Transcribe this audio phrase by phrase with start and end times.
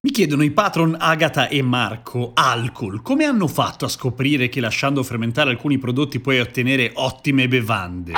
[0.00, 5.02] Mi chiedono i patron Agata e Marco, alcol, come hanno fatto a scoprire che lasciando
[5.02, 8.12] fermentare alcuni prodotti puoi ottenere ottime bevande?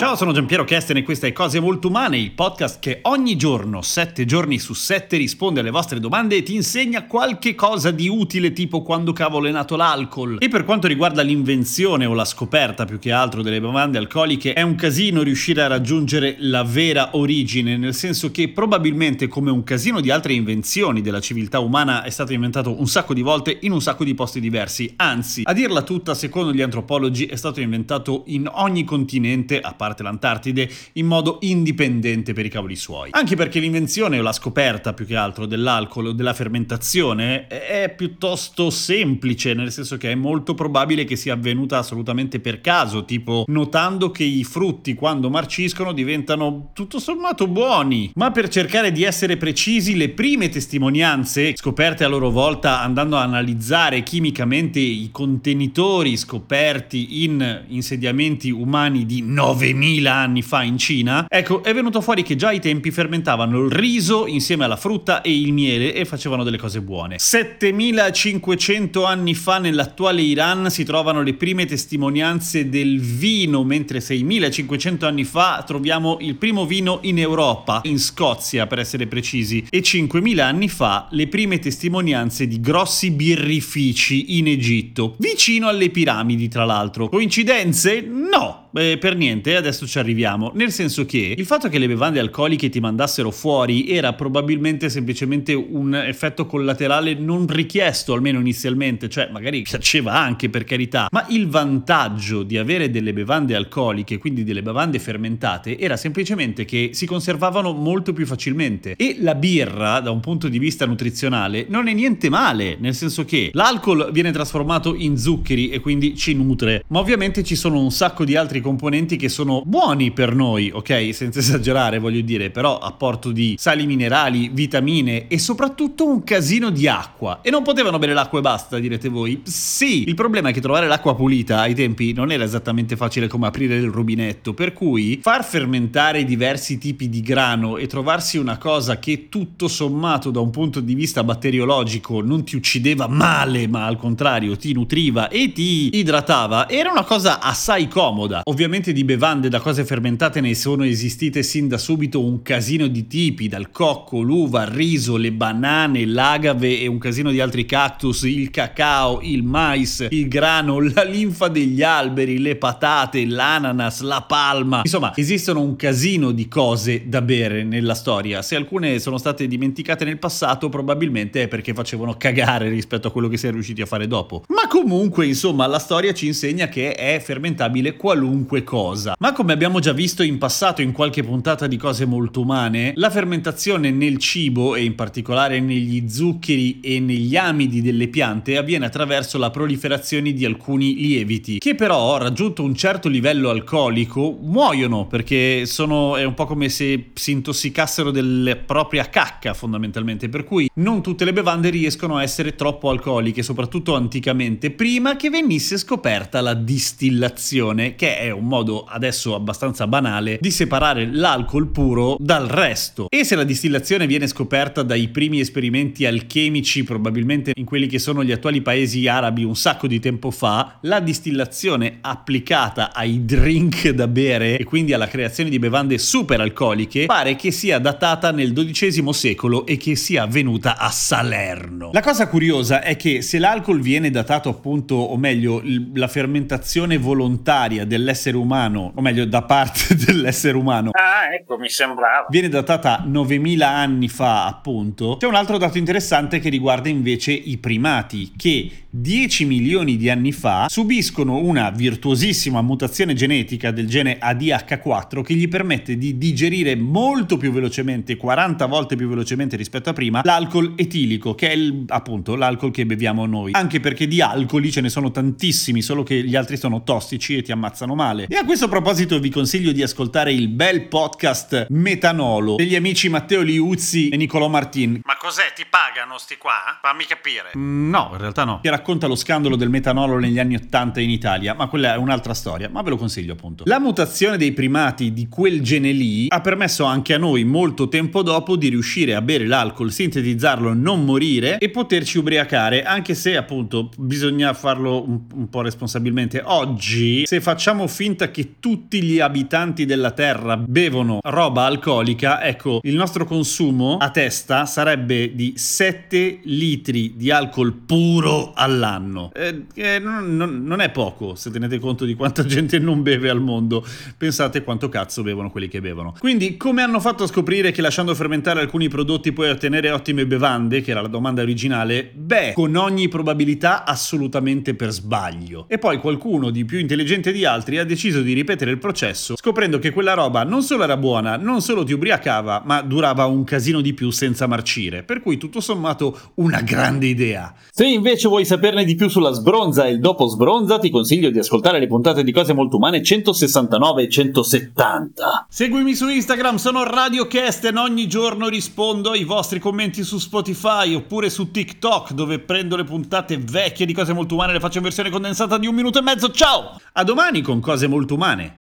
[0.00, 3.82] Ciao, sono Giampiero Kesten e questa è Cose Molto Umane, il podcast che ogni giorno,
[3.82, 8.54] sette giorni su sette, risponde alle vostre domande e ti insegna qualche cosa di utile,
[8.54, 10.38] tipo quando cavolo è nato l'alcol.
[10.40, 14.62] E per quanto riguarda l'invenzione o la scoperta più che altro delle bevande alcoliche, è
[14.62, 20.00] un casino riuscire a raggiungere la vera origine, nel senso che probabilmente come un casino
[20.00, 23.82] di altre invenzioni della civiltà umana è stato inventato un sacco di volte in un
[23.82, 28.48] sacco di posti diversi, anzi, a dirla tutta, secondo gli antropologi, è stato inventato in
[28.50, 33.10] ogni continente, a parte l'Antartide, in modo indipendente per i cavoli suoi.
[33.12, 38.70] Anche perché l'invenzione o la scoperta più che altro dell'alcol o della fermentazione è piuttosto
[38.70, 44.10] semplice, nel senso che è molto probabile che sia avvenuta assolutamente per caso, tipo notando
[44.10, 48.10] che i frutti quando marciscono diventano tutto sommato buoni.
[48.14, 53.22] Ma per cercare di essere precisi, le prime testimonianze, scoperte a loro volta andando a
[53.22, 61.62] analizzare chimicamente i contenitori scoperti in insediamenti umani di 9000 anni fa in Cina, ecco,
[61.62, 65.52] è venuto fuori che già ai tempi fermentavano il riso insieme alla frutta e il
[65.52, 67.18] miele e facevano delle cose buone.
[67.18, 75.24] 7500 anni fa nell'attuale Iran si trovano le prime testimonianze del vino, mentre 6500 anni
[75.24, 80.68] fa troviamo il primo vino in Europa, in Scozia per essere precisi, e 5000 anni
[80.68, 87.08] fa le prime testimonianze di grossi birrifici in Egitto, vicino alle piramidi tra l'altro.
[87.08, 88.00] Coincidenze?
[88.00, 88.68] No!
[88.72, 90.52] Beh, per niente, adesso ci arriviamo.
[90.54, 95.54] Nel senso che il fatto che le bevande alcoliche ti mandassero fuori era probabilmente semplicemente
[95.54, 101.48] un effetto collaterale non richiesto, almeno inizialmente, cioè magari piaceva anche per carità, ma il
[101.48, 107.72] vantaggio di avere delle bevande alcoliche, quindi delle bevande fermentate, era semplicemente che si conservavano
[107.72, 108.94] molto più facilmente.
[108.96, 113.24] E la birra, da un punto di vista nutrizionale, non è niente male, nel senso
[113.24, 117.90] che l'alcol viene trasformato in zuccheri e quindi ci nutre, ma ovviamente ci sono un
[117.90, 121.14] sacco di altri componenti che sono buoni per noi, ok?
[121.14, 126.88] Senza esagerare, voglio dire, però apporto di sali minerali, vitamine e soprattutto un casino di
[126.88, 127.40] acqua.
[127.42, 129.42] E non potevano bere l'acqua e basta, direte voi?
[129.44, 133.46] Sì, il problema è che trovare l'acqua pulita ai tempi non era esattamente facile come
[133.46, 138.98] aprire il rubinetto, per cui far fermentare diversi tipi di grano e trovarsi una cosa
[138.98, 143.96] che tutto sommato da un punto di vista batteriologico non ti uccideva male, ma al
[143.96, 148.42] contrario ti nutriva e ti idratava, era una cosa assai comoda.
[148.50, 153.06] Ovviamente di bevande da cose fermentate ne sono esistite sin da subito un casino di
[153.06, 158.22] tipi, dal cocco, l'uva, il riso, le banane, l'agave e un casino di altri cactus,
[158.22, 164.80] il cacao, il mais, il grano, la linfa degli alberi, le patate, l'ananas, la palma.
[164.82, 168.42] Insomma, esistono un casino di cose da bere nella storia.
[168.42, 173.28] Se alcune sono state dimenticate nel passato, probabilmente è perché facevano cagare rispetto a quello
[173.28, 174.42] che si è riusciti a fare dopo.
[174.48, 179.16] Ma comunque, insomma, la storia ci insegna che è fermentabile qualunque cosa.
[179.18, 183.10] Ma come abbiamo già visto in passato in qualche puntata di cose molto umane, la
[183.10, 189.38] fermentazione nel cibo e in particolare negli zuccheri e negli amidi delle piante avviene attraverso
[189.38, 196.14] la proliferazione di alcuni lieviti, che però raggiunto un certo livello alcolico muoiono perché sono
[196.14, 201.24] è un po' come se si intossicassero della propria cacca fondamentalmente, per cui non tutte
[201.24, 206.52] le bevande riescono a essere troppo alcoliche, soprattutto anticamente probabilmente prima che venisse scoperta la
[206.52, 213.06] distillazione, che è un modo adesso abbastanza banale di separare l'alcol puro dal resto.
[213.08, 218.22] E se la distillazione viene scoperta dai primi esperimenti alchemici, probabilmente in quelli che sono
[218.22, 224.06] gli attuali paesi arabi un sacco di tempo fa, la distillazione applicata ai drink da
[224.06, 229.12] bere e quindi alla creazione di bevande super alcoliche pare che sia datata nel XII
[229.12, 231.90] secolo e che sia avvenuta a Salerno.
[231.92, 235.62] La cosa curiosa è che se l'alcol viene datato appunto, o meglio,
[235.94, 240.90] la fermentazione volontaria dell'essere umano, o meglio, da parte dell'essere umano.
[240.92, 242.26] Ah, ecco, mi sembrava.
[242.28, 245.16] Viene datata 9000 anni fa, appunto.
[245.18, 250.32] C'è un altro dato interessante che riguarda invece i primati, che 10 milioni di anni
[250.32, 257.36] fa subiscono una virtuosissima mutazione genetica del gene ADH4 che gli permette di digerire molto
[257.36, 262.34] più velocemente, 40 volte più velocemente rispetto a prima, l'alcol etilico, che è il, appunto
[262.34, 263.52] l'alcol che beviamo noi.
[263.52, 267.42] Anche perché di alcoli ce ne sono tantissimi, solo che gli altri sono tossici e
[267.42, 268.26] ti ammazzano male.
[268.28, 273.42] E a questo proposito vi consiglio di ascoltare il bel podcast Metanolo degli amici Matteo
[273.42, 275.00] Liuzzi e Nicolò Martin.
[275.04, 275.52] Ma cos'è?
[275.54, 276.78] Ti pagano sti qua?
[276.80, 277.52] Fammi capire.
[277.56, 278.60] Mm, no, in realtà no.
[278.62, 282.34] Che racconta lo scandalo del metanolo negli anni 80 in Italia, ma quella è un'altra
[282.34, 283.64] storia, ma ve lo consiglio appunto.
[283.66, 288.22] La mutazione dei primati di quel gene lì ha permesso anche a noi molto tempo
[288.22, 293.90] dopo di riuscire a bere l'alcol, sintetizzarlo, non morire e poterci ubriacare, anche se appunto
[293.96, 296.42] bisogna farlo un, un po' responsabilmente.
[296.44, 302.94] Oggi, se facciamo finta che tutti gli abitanti della Terra bevono roba alcolica, ecco, il
[302.94, 309.30] nostro consumo a testa sarebbe di 7 litri di alcol puro all'anno.
[309.34, 313.28] Eh, eh, non, non, non, è poco se tenete conto di quanta gente non beve
[313.28, 313.84] al mondo.
[314.16, 316.14] Pensate quanto cazzo bevono quelli che bevono.
[316.18, 320.80] Quindi, come hanno fatto a scoprire che lasciando fermentare alcuni prodotti puoi ottenere ottime bevande,
[320.80, 322.10] che era la domanda originale?
[322.14, 325.64] Beh, con ogni probabilità assolutamente per sbaglio.
[325.68, 329.78] E poi qualcuno di più intelligente di altri ha deciso di ripetere il processo, scoprendo
[329.78, 333.80] che quella roba non solo era buona, non solo ti ubriacava, ma durava un casino
[333.80, 335.02] di più senza marcire.
[335.02, 337.54] Per cui tutto sommato una grande idea.
[337.70, 341.38] Se invece vuoi saperne di più sulla sbronza e il dopo sbronza, ti consiglio di
[341.38, 345.46] ascoltare le puntate di Cose Molto Umane 169 e 170.
[345.48, 351.30] Seguimi su Instagram, sono RadioCast e ogni giorno rispondo ai vostri commenti su Spotify oppure
[351.30, 355.10] su TikTok dove prendo le puntate vecchie di Cose Molto Umane le faccio in versione
[355.10, 356.30] condensata di un minuto e mezzo.
[356.30, 356.80] Ciao!
[356.92, 358.59] A domani con Cose Molto Umane.